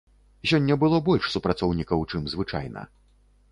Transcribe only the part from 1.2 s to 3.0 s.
супрацоўнікаў, чым звычайна.